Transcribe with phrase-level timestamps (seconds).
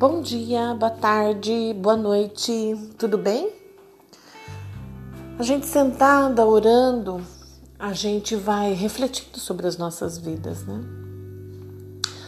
[0.00, 3.52] Bom dia, boa tarde, boa noite, tudo bem?
[5.38, 7.20] A gente sentada orando,
[7.78, 10.80] a gente vai refletindo sobre as nossas vidas, né?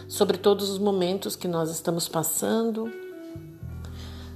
[0.06, 2.92] Sobre todos os momentos que nós estamos passando,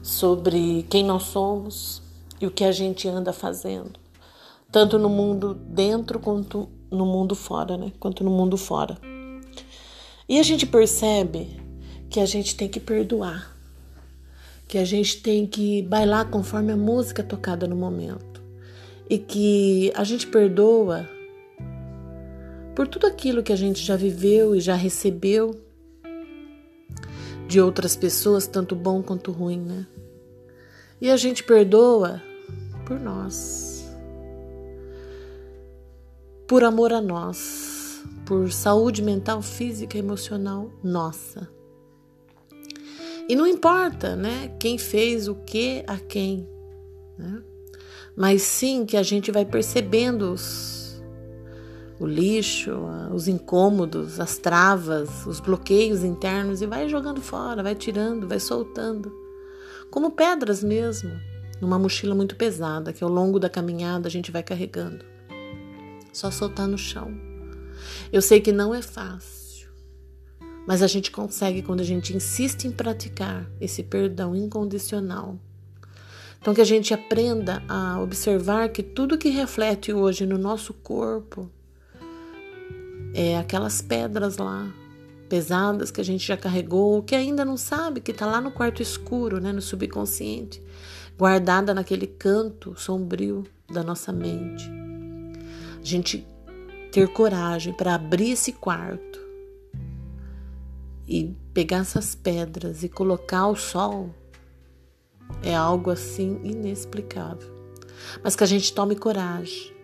[0.03, 2.01] sobre quem nós somos
[2.41, 4.01] e o que a gente anda fazendo,
[4.73, 7.93] tanto no mundo dentro quanto no mundo fora, né?
[8.01, 8.97] Quanto no mundo fora.
[10.27, 11.66] E a gente percebe
[12.09, 13.57] que a gente tem que perdoar,
[14.69, 18.43] que a gente tem que bailar conforme a música tocada no momento
[19.09, 21.09] e que a gente perdoa
[22.75, 25.59] por tudo aquilo que a gente já viveu e já recebeu
[27.49, 29.87] de outras pessoas, tanto bom quanto ruim, né?
[31.01, 32.21] E a gente perdoa
[32.85, 33.89] por nós,
[36.47, 41.56] por amor a nós, por saúde mental, física, emocional nossa.
[43.29, 46.49] E não importa, né, quem fez o que a quem,
[47.19, 47.43] né?
[48.17, 51.03] Mas sim que a gente vai percebendo os,
[51.99, 52.73] o lixo,
[53.13, 59.13] os incômodos, as travas, os bloqueios internos e vai jogando fora, vai tirando, vai soltando.
[59.91, 61.11] Como pedras mesmo,
[61.61, 65.05] numa mochila muito pesada que ao longo da caminhada a gente vai carregando.
[66.13, 67.13] Só soltar no chão.
[68.11, 69.46] Eu sei que não é fácil
[70.67, 75.39] mas a gente consegue quando a gente insiste em praticar esse perdão incondicional.
[76.41, 81.51] Então, que a gente aprenda a observar que tudo que reflete hoje no nosso corpo
[83.15, 84.71] é aquelas pedras lá,
[85.29, 88.83] pesadas que a gente já carregou, que ainda não sabe, que está lá no quarto
[88.83, 90.63] escuro, né, no subconsciente,
[91.19, 94.71] guardada naquele canto sombrio da nossa mente.
[95.81, 96.27] A gente
[96.93, 99.26] ter coragem para abrir esse quarto
[101.07, 104.15] e pegar essas pedras e colocar ao sol
[105.43, 107.55] é algo assim inexplicável.
[108.23, 109.75] Mas que a gente tome coragem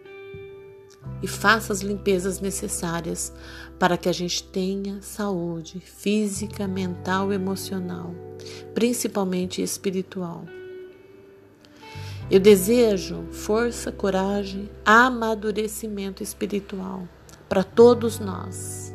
[1.22, 3.32] e faça as limpezas necessárias
[3.78, 8.14] para que a gente tenha saúde física, mental, emocional,
[8.74, 10.44] principalmente espiritual.
[12.30, 17.06] Eu desejo força, coragem, amadurecimento espiritual
[17.48, 18.91] para todos nós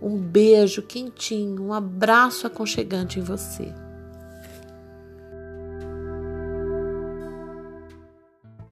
[0.00, 3.72] um beijo quentinho, um abraço aconchegante em você.